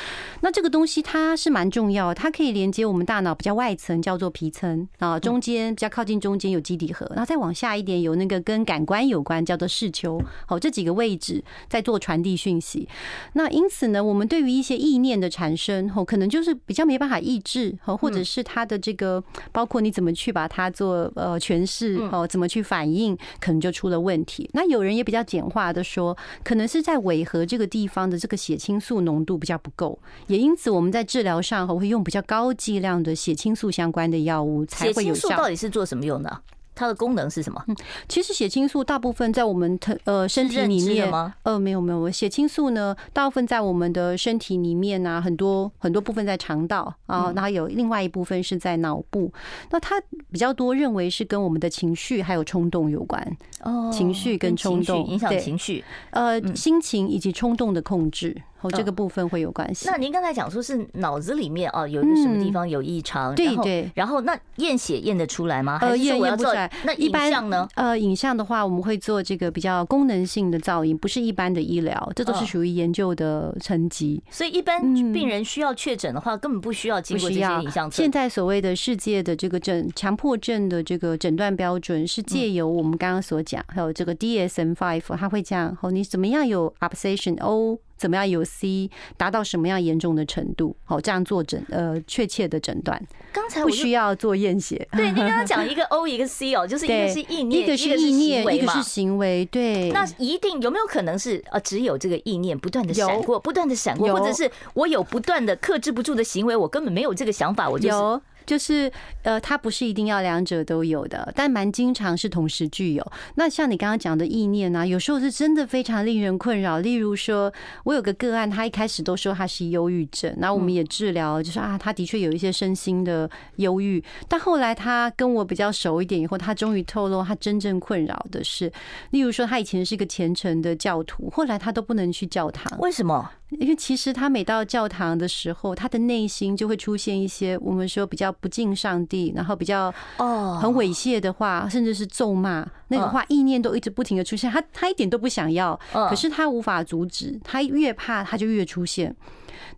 [0.42, 3.93] 那这个东西它是蛮重要，它可以连接我们大脑比较外层。
[4.00, 10.20] 叫做皮层啊，中间比较靠近中间有基底核，然后再往下一点有那个跟感官有关，叫做视丘。
[10.46, 12.88] 好，这几个位置在做传递讯息。
[13.34, 24.48] 那因此呢，我们对于一些意念的产生，哦，可能就是比较没办法抑制，哦，或者是它的这个，包括你怎么去把它做呃诠释，哦，怎么去反应，可能就出了问题。
[24.52, 35.36] 那有人也比较简化的说，可能是在尾核这个地方的这个血清素浓度比较不够，也因此我们在治疗上会用比较高剂量的血清素相关的药物才会有效。
[35.36, 36.40] 到底是做什么用的？
[36.76, 37.64] 它的功能是什么？
[37.68, 37.76] 嗯，
[38.08, 49.32] 其实血清素大部分在我们呃身体里面吗呃没有没有，血清素呢大部分在我们的身体里面啊，很多很多部分在肠道啊，然后有另外一部分是在脑部。
[49.70, 50.00] 那它
[50.32, 58.36] 比较多认为是跟我们的情绪还有冲动有关哦，情绪跟冲动影响情绪，呃，心情以及冲动的控制。
[58.64, 59.86] 哦，这个部分会有关系。
[59.88, 63.90] 那您刚才讲说是脑子里面哦有一个什么地方有异常，对对。
[63.94, 65.78] 然后那验血验得出来吗？
[65.82, 66.70] 呃，验验不出来。
[66.84, 67.68] 那影像呢？
[67.74, 74.22] 呃，影像的话，我们会做这个比较功能性的造影，不是一般的医疗，这都是属于研究的层级。
[74.30, 74.80] 所以一般
[75.12, 77.90] 病人需要确诊的话，根本不需要经过这些影像。
[77.90, 87.78] 现在所谓的世界的这个诊强迫症的这个诊断标准是借由我们刚刚所讲，还有这个 DSM-5，他会讲哦，你怎么样有 obsession O。
[88.04, 90.76] 怎么样有 C 达到什么样严重的程度？
[90.84, 93.02] 好，这样做诊呃确切的诊断。
[93.32, 94.86] 刚才不需要做验血。
[94.92, 99.42] 对，你刚刚讲一个 O 一个 C 哦， 就是一个是意念，一个是意念，一个是行为。
[99.46, 108.20] 对，那一定有没有可能是呃只有这个意念不断的闪过，不断的闪过，或者是我有不断的克制不住的行为，我根本没有这个想法，我就是。
[108.46, 108.90] 就是
[109.22, 113.12] 呃，它不是一定要两者都有的，但蛮经常是同时具有。
[113.36, 116.78] 那像你刚刚讲的意念呢，有时候是真的非常令人困扰。
[116.78, 117.52] 例如说，
[117.84, 124.02] 我有个个案，他一开始都说他是忧郁症，那我们也治疗，就是啊，他的确有一些身心的忧郁。
[124.28, 128.70] 但后来他跟我比较熟一点以后，他终于透露，他真正困扰的是，
[129.10, 133.30] 例如说，他以前是一个虔诚的教徒，后来他都不能去教堂，为什么？
[133.60, 144.50] 因为其实他每到教堂的时候，他的内心就会出现一些我们说比较不敬上帝，然后比较哦很猥亵的话，甚至是咒骂那个话，意念都一直不停的出现。
[144.50, 149.14] 他他一点都不想要，可是他无法阻止，他越怕他就越出现。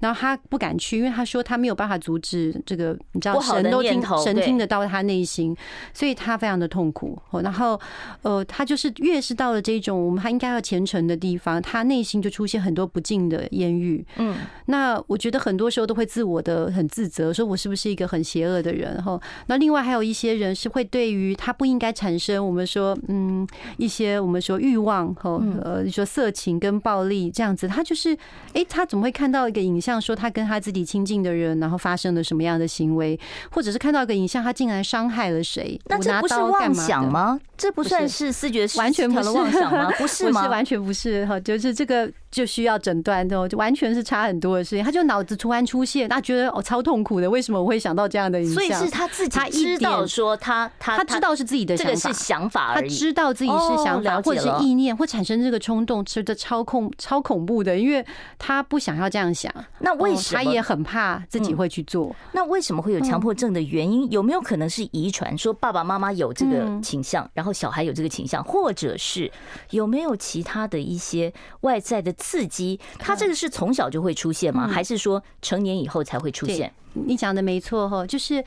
[0.01, 5.57] 然后他不敢去，因为他说他没有办法阻止这个，你知道神都听神听得到他内心，
[5.95, 7.19] 所以他非常的痛苦。
[7.43, 7.81] 然后
[8.21, 14.05] 呃，他就是越是到了这种我们他应该要虔诚的地方，他内心就出现很多不敬的言语。
[14.17, 18.95] 嗯，那我觉得很多时候都会自我的很自责，说我是不是一个很邪恶的人？
[18.95, 28.17] 然后那另外还有一些人是会对于他不应该产生我们说嗯一些我们说欲望和呃你说色情跟暴力这样子，他就是
[28.55, 29.97] 哎他怎么会看到一个影像？
[30.01, 33.19] 说他跟他自己亲近的人，然后发生了什么样的行为，
[33.51, 35.81] 或者是看到一个影像，他竟然伤害了谁？
[35.87, 37.41] 那这不是妄想吗？
[37.57, 39.91] 这不算是视觉失调的妄想吗？
[39.99, 40.47] 不是吗？
[40.53, 44.85] 完全不是哈，就是这个就需要诊断的，就完全是差很多的事情。
[44.85, 48.55] 他就脑子突然出现，他觉得哦超痛苦的，为什么我会想到这样的影响？
[48.55, 58.05] 所以是他自己知道说他他他知道是自己的想法，这个是想法，他知道自己是想法或者是意念，会产生这个冲动，觉得超恐超恐怖的，因为
[58.39, 59.51] 他不想要这样想。
[59.79, 62.15] 那为什么他也很怕自己会去做？
[62.33, 64.11] 那为什么会有强迫症的原因？
[64.11, 65.37] 有没有可能是遗传？
[65.39, 69.33] 说爸爸妈妈有这个倾向，然后小孩有这个倾向，或者是
[69.71, 72.81] 有没有其他的一些外在的刺激？
[72.99, 74.67] 他这个是从小就会出现吗？
[74.67, 76.73] 还是说成年以后才会出现？
[76.95, 78.45] 你讲的没错哈，就是。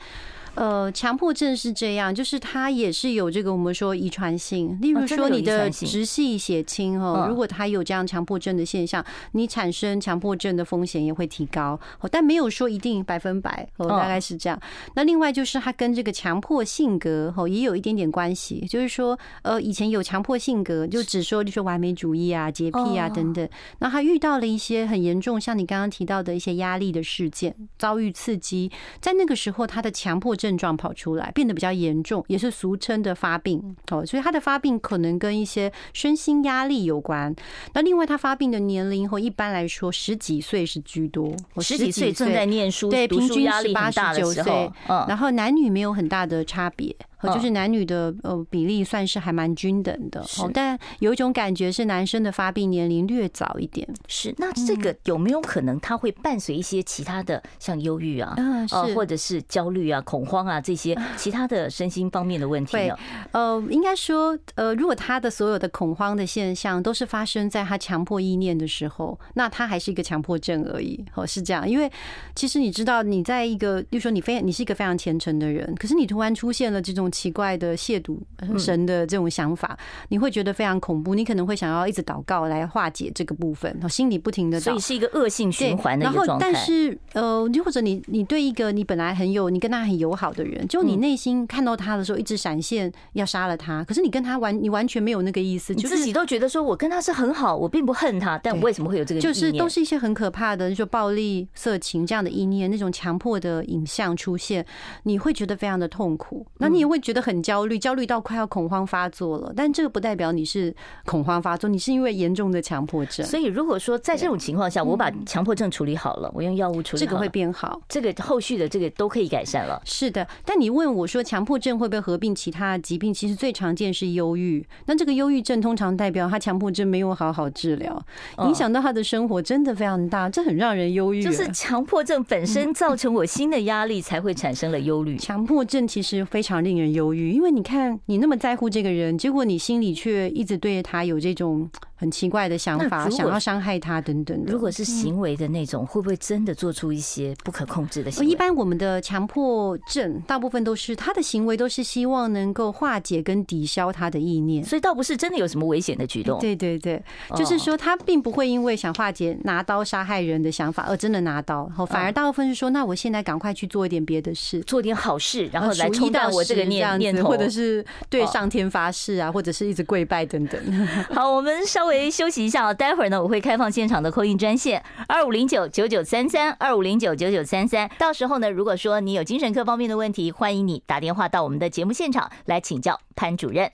[0.60, 4.78] 呃，强迫症是这样，就是它也是有这个我们说遗传性。
[4.82, 11.80] 例如说，你的直系血亲哦，如果他有这样强迫症的现象，你产生强迫症的风险也会提高。
[12.10, 14.60] 但没有说一定百分百哦，大概是这样。
[14.94, 23.48] 那另外就是他跟这个强迫性格哦也有一点点关系，就是说呃以前有强迫性格，就只说就说完美主义啊、洁癖啊等等。
[23.78, 28.70] 那他遇到了一些很严重，像你刚刚提到的一些压力的事件，遭遇刺激，
[29.00, 34.04] 在那个时候他的强迫症状跑出来，变得比较严重，也是俗称的发病哦。
[34.04, 37.34] 所以他的发病可能跟一些身心压力有关。
[37.74, 44.70] 那另外，他发病的年龄和一般来说十几岁是居多，十几岁正在念书，对，平均十八十九岁。
[44.86, 46.94] 然后男女没有很大的差别。
[47.28, 53.86] 就是男女的呃比例算是还蛮均等的，但有一种感觉是男生的发病年龄略早一点。
[54.08, 58.34] 是，那这个有没有可能他会伴随一些其他的，像忧郁啊，
[58.70, 62.96] 呃，或者是焦虑啊、恐慌啊这些 其他的身心方面的问题呢？
[63.32, 71.04] 呃，应该说，呃，如果他的所有的恐慌的现象都是发生在他强迫意念的时候，那他还是一个强迫症而已。
[71.14, 71.90] 哦，是这样，因为
[72.34, 77.09] 其实你知道，你在一个，比如说你非你是一个非常虔诚的人，可是你突然出现了这种。
[77.10, 78.18] 奇怪的亵渎
[78.58, 81.14] 神的这种想法，你会觉得非常恐怖。
[81.14, 86.50] 你可能会想要一直祷告来化解这个部分，心里不停的，所以是一个恶性循环的一个状态。
[86.52, 99.20] 但是呃，或者你你对一个你本来很有你跟他很友好的人，就你内心看到他的时候一直闪现要杀了他，可是你跟他完你完全没有那个意思，你自己都觉得说我跟他是很好，我并不恨他，但我为什么会有这个？
[99.20, 104.64] 就是都是一些很可怕的，你说暴力、色情这样的意念，那种强迫的影像出现，
[105.02, 107.78] 你会觉得非常的痛苦，那你也会觉得很焦虑。
[107.78, 110.74] 焦虑到快要恐慌发作了，但这个不代表你是
[111.06, 113.24] 恐慌发作，你是因为严重的强迫症。
[113.24, 119.80] 所以如果说在这种情况下，我把强迫症处理好了，我用药物处理，这个会变好，这个后续的这个都可以改善了。
[119.84, 123.14] 是的，但你问我说强迫症会不会合并其他疾病？
[123.14, 124.66] 其实最常见是忧郁。
[124.86, 128.04] 那这个忧郁症通常代表他强迫症没有好好治疗，
[128.44, 131.22] 影响到他的生活真的非常大，这很让人忧郁。
[131.22, 135.16] 就是强迫症本身造成我新的压力，才会产生了忧虑。
[135.16, 137.98] 强迫症其实非常令人犹豫，因为你看。
[138.06, 141.70] 你那么在乎这个人，结果你心里却一直对他有这种。
[142.00, 144.42] 很奇怪的想法，想要伤害他等等。
[144.46, 148.32] 如果是行为的那种，会不会真的做出一些不可控制的行为？
[148.32, 156.40] 一般我们的强迫症大部分都是他的行为都是希望能够化解跟抵消他的意念，所以倒不是真的有什么危险的举动。
[156.40, 157.02] 对对对，
[157.36, 170.58] 就是说他并不会因为想化解拿刀杀害人的想法而真的拿刀，反而大部分是说，那我现在赶快去做一点别的事，做点好事，然后来冲淡我这个念念头，或者是对上天发誓啊，或者是一直跪拜等等。
[171.12, 171.89] 好，我们稍微。
[171.90, 183.68] 稍微休息一下哦，待会儿呢我会开放现场的扣印专线二五零九九九三三二五零九九九三三，到时候呢，如果说你有精神科方面的问题，欢迎你打电话到我们的节目现场来请教潘主任。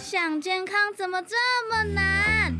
[0.00, 1.34] 想健康怎么这
[1.68, 2.54] 么难？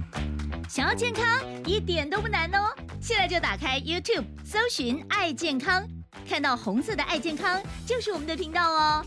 [0.69, 1.25] 想要健康
[1.65, 5.87] 一点都不难哦，现在就打开 YouTube 搜寻“爱健康”，
[6.29, 9.07] 看到红色的“爱健康”就是我们的频道哦。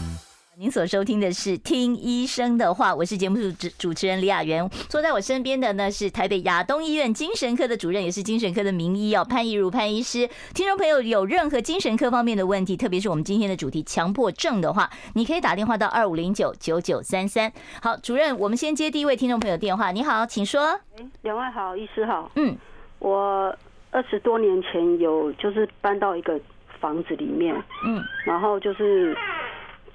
[0.61, 4.69] 您所收听的是《听医生的话》，我是节目主主持人李雅媛。
[4.87, 10.29] 坐在我身边的呢是台北亚东医院精神科的主任，也是精神科的名医哦，潘怡如潘医师。
[10.53, 17.51] 听众朋友有任何精神科方面的问题，特别是我们今天的主题强迫症的话，你可以打电话到二五零九九九三三。
[17.81, 19.91] 好，主任，我们先接第一位听众朋友电话。
[19.91, 20.79] 你好，请说。
[21.23, 22.31] 两位好，医师好。
[22.35, 22.55] 嗯，
[22.99, 23.51] 我
[23.89, 26.39] 二十多年前有就是搬到一个
[26.79, 27.51] 房子里面，
[27.83, 29.17] 嗯，然后就是。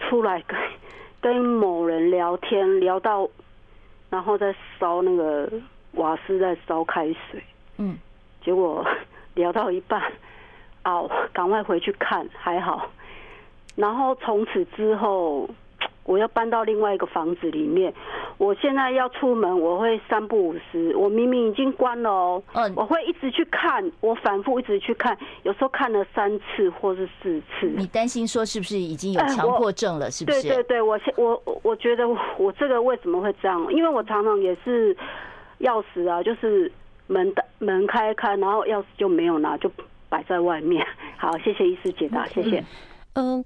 [0.09, 0.59] 出来跟
[1.21, 3.29] 跟某人聊天，聊到
[4.11, 5.51] 然后再烧那个
[5.93, 7.43] 瓦斯，在烧开水，
[7.79, 7.99] 嗯，
[8.45, 8.87] 结果
[9.35, 10.01] 聊到一半，
[10.85, 12.89] 哦，赶快回去看，还好，
[13.75, 15.49] 然后从此之后。
[16.07, 17.93] 我要搬到另外一个房子里面，
[18.39, 27.67] 我现在要出门，我会三不五时，我明明已经关了哦，嗯，我会一直去看，我反复一直去看，有时候看了三次或是四次。
[27.67, 30.09] 你担心说是不是已经有强迫症了？
[30.11, 30.43] 是不是？
[30.43, 33.67] 对对对，我我我觉得我这个为什么会这样？
[33.73, 34.97] 因为我常常也是
[35.61, 36.71] 钥匙啊，就是
[37.09, 39.69] 门的门开开，然后钥匙就没有拿，就
[40.09, 40.87] 摆在外面。
[41.17, 42.63] 好，谢谢医师解答，谢谢。
[43.15, 43.45] 嗯。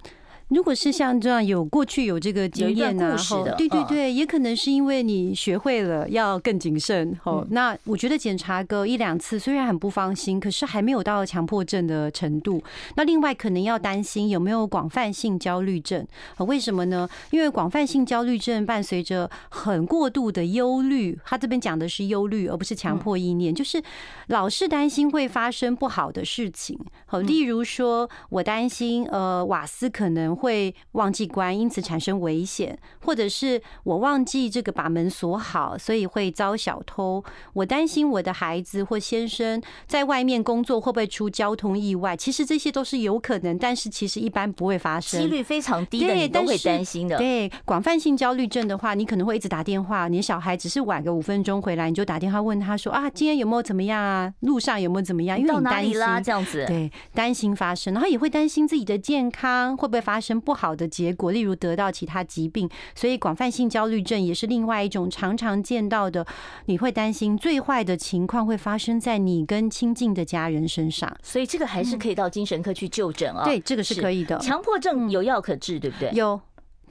[0.51, 3.15] 如果是像这样有过去有这个经验呢，
[3.57, 7.17] 对对对，也可能是因为你学会了要更谨慎。
[7.23, 12.61] 哦，那我觉得检查个一两次虽然很不放心，可是还没有到强迫症的程度。
[12.95, 16.05] 那另外可能要担心有没有广泛性焦虑症？
[16.39, 17.07] 为什么呢？
[17.29, 23.81] 因为广泛性焦虑症伴随着很过度的忧虑，他这边讲的是忧虑，而不是强迫意念，就是
[24.27, 26.77] 老是担心会发生不好的事情。
[27.05, 30.40] 好，例如说我担心呃瓦斯可能。
[30.41, 32.75] 会忘记关，因此产生危险；
[33.05, 37.23] 或者是我忘记这个把门锁好，所以会遭小偷。
[37.53, 42.17] 我担心我的孩子或先生在外面工作会不会出交通意外？
[42.17, 47.17] 其实这些都是有可能，但是其实一般不会发生，几率非常低的，你都会担心的。
[47.17, 54.33] 对，广泛性焦虑症的话，你可能会一直打电话，你的小孩只是晚个五分钟回来，你就打电话问他说啊，今天有没有怎么样啊？
[54.39, 55.39] 路上有没有怎么样？
[55.39, 60.30] 因为你担心，这样子，对，担心发生，然后也会担心自己的健康会不会发生。
[60.39, 66.25] 不好的结果，例如得到其他疾病，所以广泛性焦虑症也是另外一种常常见到的。
[66.65, 73.43] 你会担心最坏的情况会发生在你跟亲近的家人身上，所以这个还是可以到精神科去就诊啊。
[73.43, 74.37] 对，这个是可以的。
[74.39, 76.11] 强迫症有药可治，对不对？
[76.13, 76.39] 有。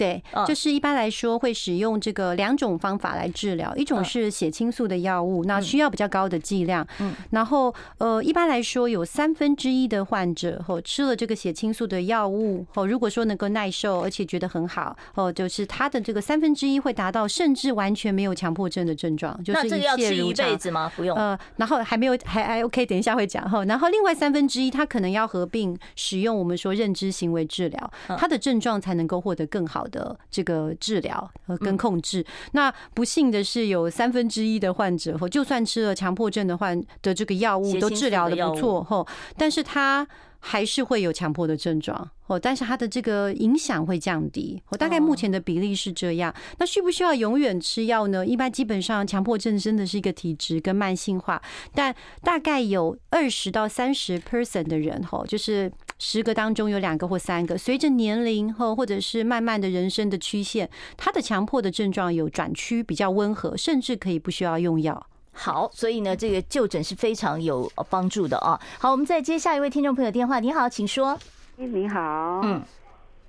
[0.00, 6.86] 对，就是一般来说会使用这个两种方法来治疗，一种是血清素的药物，那需要比较高的剂量。
[7.00, 20.48] 嗯，然后呃，一般来说有三分之一的患者哦吃了这个血清素的药物哦，如果说能够耐受，而且觉得很好哦，就是他的这个三分之一会达到甚至完全没有强迫症的症状，就是一切如常。
[20.48, 20.90] 一辈子吗？
[20.96, 21.14] 不用。
[21.14, 23.62] 呃，然后还没有还还 OK，等一下会讲哈。
[23.66, 40.06] 然后另外三分之一他可能要合并使用我们说认知行为治疗，他的症状才能够获得更好的这个治疗和跟控制，那不幸的是，有三分之一的患者，或就算吃了强迫症的患的这个药物，都治疗的不错，吼，但是他
[40.38, 46.34] 还是会有强迫的症状，哦，但是他的这个影响会降低，我大概目前的比例是这样。
[46.58, 48.24] 那需不需要永远吃药呢？
[48.24, 51.42] 一般基本上强迫症真的是一个体质跟慢性化，
[51.74, 55.70] 但大概有二十到三十 percent 的人，吼，就是。
[56.02, 65.06] 十个当中有两个或三个，随着年龄后或者是慢慢的人生的曲线，他的强迫的症状有转趋比较温和，甚至可以不需要用药。
[65.32, 68.58] 好，所以呢，这个就诊是非常有帮助的啊。
[68.78, 70.40] 好，我们再接下一位听众朋友电话。
[70.40, 71.18] 你好，请说。
[71.56, 72.62] 你好，嗯，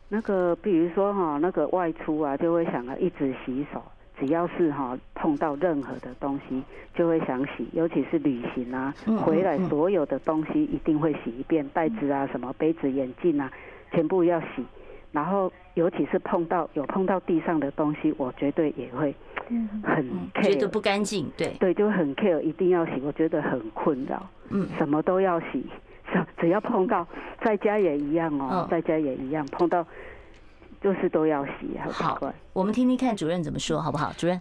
[0.08, 3.84] 那个比如说哈，那个外出啊，就会想要一直洗手。
[4.22, 6.62] 只要是哈碰到任何的东西，
[6.94, 8.94] 就会想洗，尤其是旅行啊，
[9.26, 13.52] 回来所有的东西一定会洗一遍，袋子啊、什么杯子、眼镜啊，
[13.92, 14.64] 全部要洗。
[15.12, 19.14] 然后尤其是碰到有碰到地上的东西，我绝对也会
[19.84, 24.30] 很 care，觉得不干净，对对，就很 care，一定要洗，我觉得很困扰。
[24.50, 25.66] 嗯，什么都要洗，
[26.38, 27.08] 只要碰到，
[27.44, 29.86] 在家也一样哦，在家也一样，碰到
[30.80, 32.34] 就是都要洗，好奇怪。
[32.54, 34.14] 我们听听看主任怎么说，好不好？
[34.18, 34.40] 主任。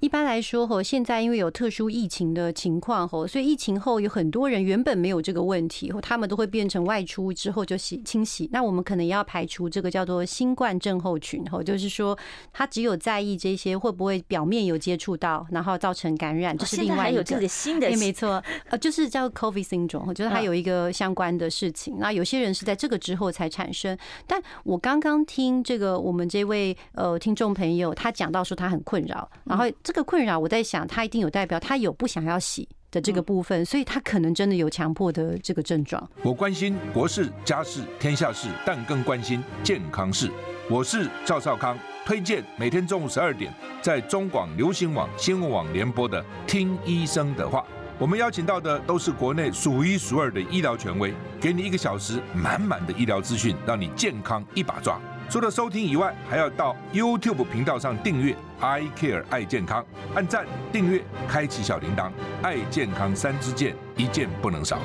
[0.00, 8.48] 一般来说，吼，现在因为有特殊疫情的情况，吼，所以疫情后有很多人原本没有这个问题，他们都会变成外出之后就洗清洗。
[8.52, 12.18] 那我们可能也要排除这个叫做新冠症候群，吼，就是说
[12.52, 17.18] 他只有在意这些会不会表面有接触到，然后造成感染，这是另外一个。
[17.18, 21.98] 有这个新的，没错，呃，就是叫 COVID syndrome，就是它有一个相关的事情。
[22.00, 23.96] 那有些人是在这个之后才产生。
[24.26, 29.64] 但我刚刚听这个我们这位呃听众朋友他讲到说他很困扰，然后。
[29.82, 36.10] 这个困扰，我在想，他一定有代表他有不想要洗的这个部分，所以他可能真的有强迫的这个症状。
[36.22, 40.30] 我关心国事、家事、天下事，但更关心健康事。
[40.70, 47.60] 我是赵少康，推荐每天中午十二点在中广流行网、新闻网联播的《听医生的话》。
[47.98, 55.00] 我们邀请到的都是国内数一数二的医疗权威，给你一个小时满满的医疗资讯，让你健康一把抓。
[55.32, 59.82] 除了收听以外，还要到 YouTube 频道上订阅 I Care 爱健康，
[60.14, 62.10] 按赞、订阅、开启小铃铛，
[62.42, 64.78] 爱健康三支箭，一件不能少。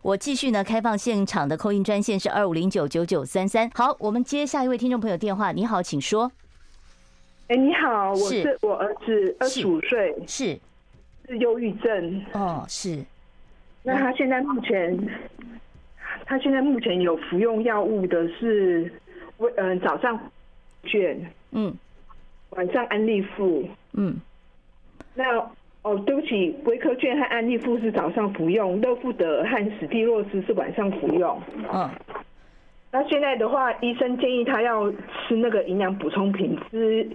[0.00, 3.70] 我继续呢，开放现场的 call in 专线是二五零九九九三三。
[3.74, 5.52] 好，我们接下一位听众朋友电话。
[5.52, 6.32] 你好，请说。
[7.48, 10.58] 哎，你好，我是我儿子，二十五岁，是
[11.28, 12.24] 是忧郁症。
[12.32, 13.04] 哦，是。
[13.82, 14.98] 那他现在目前，
[16.24, 18.90] 他现在目前有服用药物的是。
[19.56, 20.18] 嗯，早上
[20.84, 21.18] 卷，
[21.52, 21.74] 嗯，
[22.50, 24.16] 晚上安利富，嗯，
[25.14, 25.24] 那
[25.82, 31.40] 哦，对不起，维克卷和安利富是早上服用，乐富德和史蒂洛斯是晚上服用，
[31.72, 31.88] 嗯，
[32.92, 37.08] 那现在的话，医生建议他要吃那个营养补充品，吃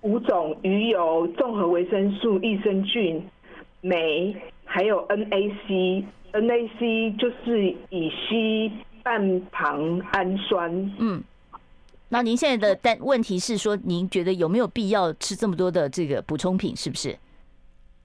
[0.00, 3.22] 五种鱼油、综合维生素、益生菌、
[3.80, 4.34] 酶，
[4.64, 8.72] 还有 NAC，NAC 就是乙烯
[9.04, 11.22] 半旁氨酸，嗯。
[12.14, 16.76] 那您现在的但问题是说，您觉得有没有必要吃这么多的这个补充品？
[16.76, 17.18] 是不是？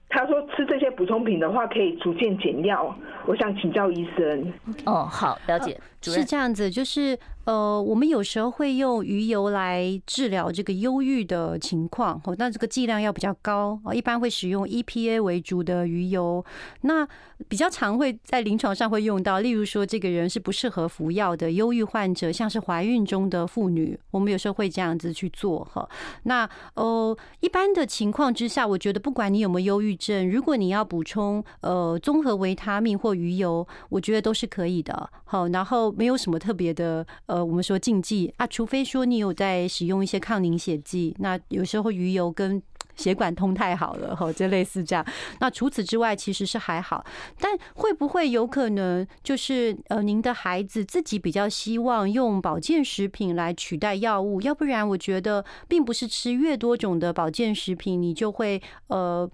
[0.08, 2.92] 他说吃这些补充品的话，可以逐渐减药。
[3.24, 4.52] 我想请教医生。
[4.84, 5.80] 哦，好，了解。
[6.02, 7.16] 是这样子，就是。
[7.44, 16.44] 呃，我们有时候会用鱼油来治疗这个忧郁的情况，哦，那这个剂量要比较高啊，一般会使用 EPA 为主的鱼油。
[16.82, 17.06] 那
[17.48, 25.88] 比较常会在临床上会用到，例如说这个人是不适合服药的忧郁患者，像是怀孕中的妇女，我们有时候会这样子去做哈。
[26.24, 35.10] 那呃，一般的情况之下，我觉得不管你有没有忧郁症，如果你要补充呃综合维他命或鱼油，我觉得都是可以的。
[35.24, 37.44] 好，然后没有什么特别的呃。
[37.44, 42.62] 我们说禁忌啊，除非说你有在使用一些抗凝血剂，那有时候鱼油跟
[42.94, 45.04] 血管通太好了，哈，就类似这样。
[45.40, 47.04] 那除此之外，其实是还好。
[47.40, 54.40] 但会不会有可能就是呃，您的孩子自己比较希望用保健食品来取代药物？
[54.42, 59.28] 要不然，我觉得并不是吃越多种的保健食品，你就会呃。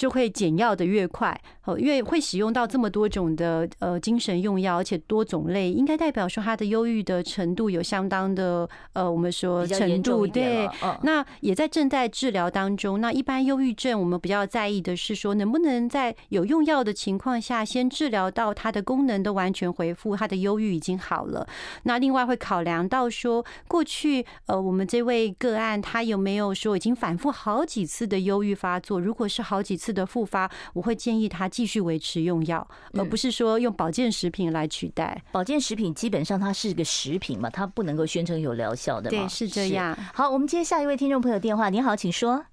[0.00, 10.66] 就会减药的越快，哦，因为会使用到这么多种的呃精神用药，而且多种类，应该代表说他的忧郁的程度有相当的呃，我们说程度对，
[11.02, 12.98] 那也在正在治疗当中。
[12.98, 21.46] 那一般忧郁症我们比较在意的是说，能不能在有用药的情况下，先治疗到他的功能都完全恢复，他的忧郁已经好了。
[21.82, 28.98] 那另外会考量到说，过去呃我们这位个案他有没有说已经反复好几次的忧郁发作？
[28.98, 29.89] 如果是好几次。
[29.92, 35.22] 的复发，我会建议他继续维持用药，而不是说用保健食品来取代。
[35.32, 39.18] 保健食品基本上它是个食品嘛，它不能够宣称有疗效的嘛。
[39.18, 39.96] 对，是这样。
[40.14, 41.68] 好，我们接下一位听众朋友电话。
[41.68, 42.44] 您好，请说。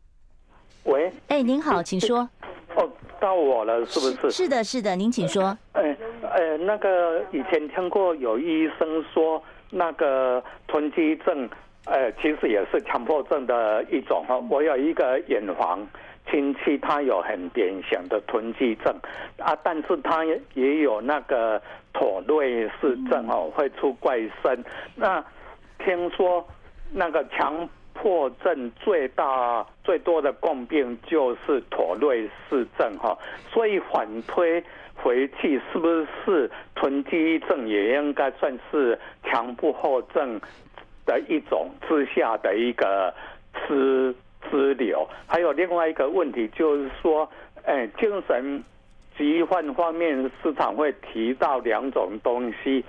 [0.84, 1.12] 喂。
[1.28, 2.30] 哎，您好，请说。
[2.76, 4.32] 哦，到我了，是不是？
[4.32, 5.58] 是的，是的，您请说。
[5.74, 11.50] 哎，哎，那个以前听过有医生说，那个囤积症，
[11.86, 14.38] 呃，其实也是强迫症的一种哈。
[14.50, 15.88] 我有一个远房。
[16.30, 18.94] 亲戚他有很典型的囤积症
[19.38, 21.62] 啊，但是他也有那个
[21.94, 24.64] 妥瑞氏症哦，会出怪声。
[24.96, 25.24] 那
[25.80, 26.46] 听说
[26.92, 33.18] 那个强迫症最大最多的共病就是妥瑞氏症哈，
[33.52, 34.64] 所以反推
[34.96, 35.88] 回去，是不
[36.26, 40.40] 是囤积症也应该算是强迫症
[41.06, 43.14] 的一种之下的一个
[43.68, 44.14] 支
[44.50, 47.30] 支流，还有另外一个问题就是说，
[47.66, 48.64] 哎，精神
[49.18, 52.84] 疾患方面市场会提到两种东西，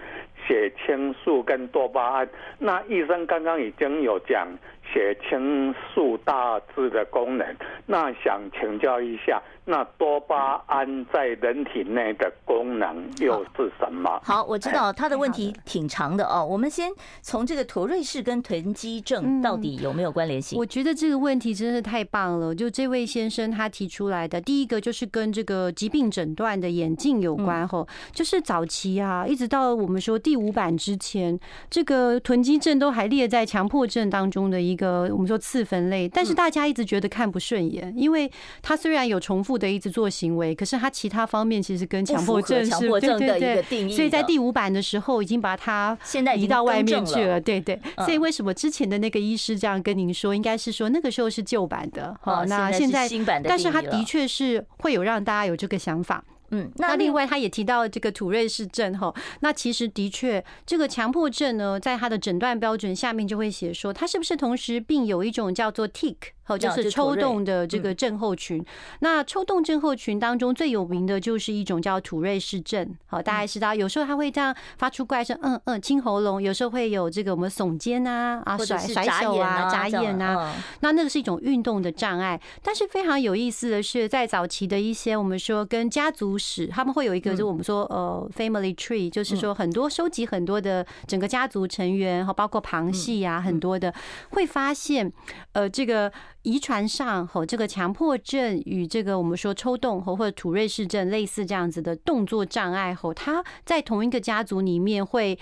[0.47, 2.29] 血清素跟多巴胺。
[2.59, 4.47] 那医生刚刚已经有讲
[4.93, 7.47] 血清素大致的功能。
[7.87, 14.19] 那想请教一下，那多巴胺在人体内的功能又是什么？
[14.25, 16.43] 好，我知道他的问题挺长的哦。
[16.43, 16.91] 我们先
[17.21, 20.59] 从这个妥瑞氏跟囤积症到底有没有关联性？
[20.59, 22.55] 我觉得这个问题真是太棒了。
[22.55, 31.39] 就这位先生他提出来的，第一个就是跟这个疾病诊断的眼镜有关吼，就是早期啊，一直到我们说第五版之前，
[31.69, 38.31] 这个囤积症都还列在强迫症当中的一个我们说次分类，但是大家一直觉得看不顺眼，因为
[38.63, 47.79] 他虽然有重复的一直做行为，可是他其他方面其实跟强迫症是强迫症的一个定义，所以在第五版的时候已经把它现在移到外面去了，对对。
[47.99, 56.25] 所以为什么之前的那个医师这样跟您说，应该是说那个时候是旧版的，好，那现在新版的，但是他的确是会有让大家有这个想法。
[56.51, 66.17] 嗯，那另外他也提到这个土瑞氏症哈，那其实的确这个强迫症呢，在他的诊断标准下面就会写说，他是不是同时并有一种叫做 tic。
[66.49, 68.65] 好，就是抽动的这个症候群。
[69.01, 72.97] 那抽动症候群当中最有名的就是一种叫土瑞氏症。
[73.07, 80.55] 好，大家知道，有时候它会这样发出怪声，嗯嗯，清喉咙；有时候会有这个我们耸肩啊啊，甩甩手啊，眨眼啊。
[80.81, 82.41] 那那个是一种运动的障碍。
[82.63, 93.93] 但是非常有意思的是，在早期的一些我们说跟家族史，他们会有一个就我们说呃 family tree，就是说很多收集很多的整个家族成员，哈，包括旁系啊，很多的
[94.31, 95.13] 会发现
[95.53, 96.11] 呃这个。
[96.49, 105.39] 遗传上吼这个强迫症与这个我们说抽动和或者土瑞氏症类似这样子的动作障碍吼，它在同一个家族里面会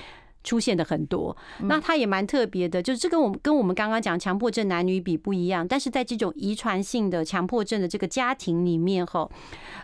[0.46, 9.28] 出现的很多，那它也蛮特别的，就是这跟我们跟我们刚刚讲强迫症男女比不一样，但是在这种遗传性的强迫症的这个家庭里面，哈，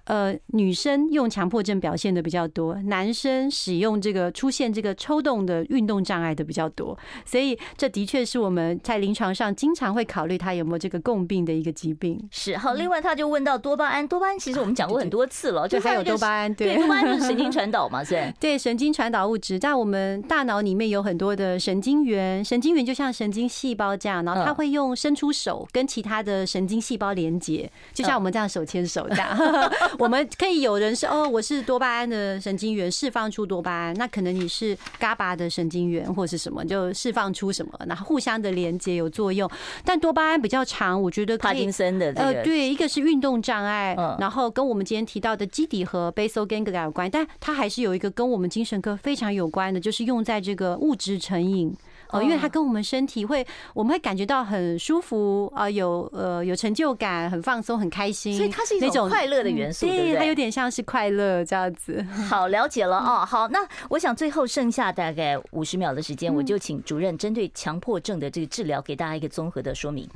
[0.05, 6.97] 呃，女生用强迫症表现的比较多，男生使用这个出现这个抽动的运动障碍的比较多，
[7.27, 12.17] 所以这的确是我们在临床上经常会考虑他有没有这个共病的一个疾病。
[12.31, 20.52] 是好，另外他就问到多巴胺，多巴胺其实我们讲过很多次了，就还有多巴胺，对，多巴胺就是神经传导嘛，是，对，神经传导物质在我们大脑。
[20.53, 29.39] 脑里面有很多的神经元，神经元就像神经细胞这样，然后它会用伸出手跟其他的神经细胞连接，就像我们这样手牵手这样。
[29.99, 39.51] 我们可以有人是哦，我是多巴胺的神经元释放出多巴胺，那可能你是 GABA 的神经元或是什么，就释放出什么，然后互相的连接有作用。
[39.85, 51.75] 但多巴胺比较长，我觉得帕金森的呃，对，一个是运动障碍，然后跟我们今天提到的基底和 basal ganglia 有关，但它还是有一个跟我们精神科非常有关的，就是用在这个物质成瘾。
[52.13, 53.45] 哦，因为它跟我们身体会，
[53.75, 62.05] 我们会感觉到很舒服啊，有呃有成就感，很放松，很开心，所以它是一种快乐的元素，对，它有点像是快乐这样子。
[62.29, 63.25] 好，了解了哦。
[63.25, 70.07] 好，那我想最后剩下大概五十秒的时间，我就请主任针对强迫症的这个治疗，给大家一个综合的说明。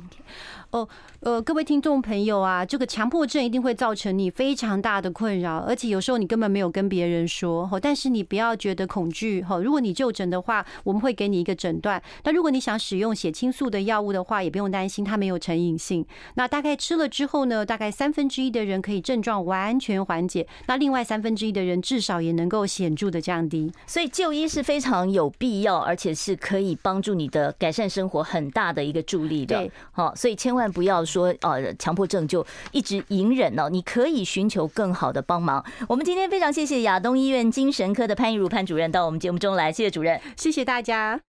[0.69, 0.87] 哦，
[1.21, 9.57] 呃，各位听众朋友啊，这个强迫症一定会造成你非常大的困扰，而且有时候你根本没有跟别人说，但是你不要觉得恐惧哈。
[9.57, 11.86] 如果你就诊的话，我们会给你一个诊断。
[12.23, 16.05] 那如果你想使用血清素的药物的话，也不用担心，它没有成瘾性。
[16.35, 23.71] 那大概吃了之后呢，大概三分之一的人可以症状完全缓解，那另外三分之一的人至少也能够显著的降低。
[23.85, 29.57] 所以就医是非常有必要，而且是可以帮助你的改善生活很大的一个助力的。
[29.57, 35.63] 对，好，所以千万不要说呃强迫症就一直隐忍哦，你可以寻求更好的帮忙。
[35.87, 41.21] 我们今天非常谢谢亚东医院精神科的潘玉如潘主任到我们节目中来，谢谢主任，谢谢大家。